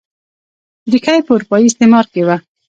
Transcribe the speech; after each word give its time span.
ریښه 0.91 1.13
یې 1.17 1.21
په 1.25 1.31
اروپايي 1.35 1.65
استعمار 1.69 2.05
کې 2.13 2.21
وه. 2.27 2.35